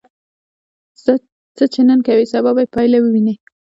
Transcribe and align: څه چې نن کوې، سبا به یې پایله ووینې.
څه 1.57 1.63
چې 1.73 1.81
نن 1.87 1.99
کوې، 2.07 2.25
سبا 2.33 2.51
به 2.55 2.61
یې 2.63 2.71
پایله 2.73 2.97
ووینې. 3.01 3.35